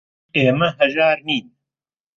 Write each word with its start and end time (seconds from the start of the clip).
ئێمە 0.35 0.69
هەژار 0.79 1.17
نین. 1.27 1.45